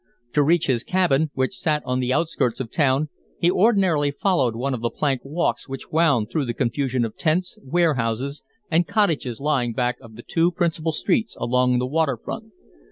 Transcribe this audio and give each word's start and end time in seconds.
To 0.33 0.41
reach 0.41 0.65
his 0.65 0.83
cabin, 0.83 1.29
which 1.35 1.55
sat 1.59 1.83
on 1.85 1.99
the 1.99 2.11
outskirts 2.11 2.59
of 2.59 2.69
the 2.71 2.75
town, 2.75 3.09
he 3.39 3.51
ordinarily 3.51 4.09
followed 4.09 4.55
one 4.55 4.73
of 4.73 4.81
the 4.81 4.89
plank 4.89 5.21
walks 5.23 5.69
which 5.69 5.91
wound 5.91 6.31
through 6.31 6.45
the 6.47 6.55
confusion 6.55 7.05
of 7.05 7.15
tents, 7.15 7.59
warehouses, 7.63 8.41
and 8.71 8.87
cottages 8.87 9.39
lying 9.39 9.73
back 9.73 9.97
of 10.01 10.15
the 10.15 10.23
two 10.23 10.51
principal 10.51 10.91
streets 10.91 11.35
along 11.39 11.77
the 11.77 11.85
water 11.85 12.17
front. 12.17 12.45